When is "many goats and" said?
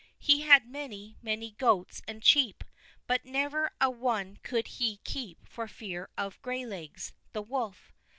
1.21-2.25